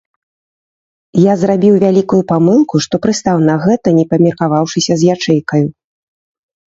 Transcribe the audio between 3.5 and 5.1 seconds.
гэта, не памеркаваўшыся